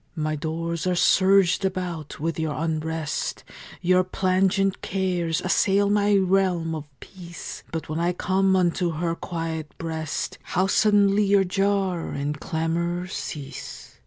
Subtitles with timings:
[0.15, 3.43] My doors are surged about with your unrest;
[3.83, 9.77] Your plangent cares assail my realm of peace; But when I come unto her quiet
[9.77, 13.99] breast How suddenly your jar and clamor cease!